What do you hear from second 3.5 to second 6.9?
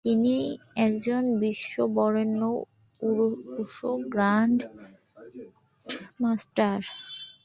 Wushu grandmaster.